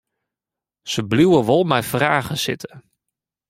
Se 0.91 1.01
bliuwe 1.09 1.39
wol 1.49 1.63
mei 1.71 1.85
fragen 1.93 2.39
sitten. 2.45 2.75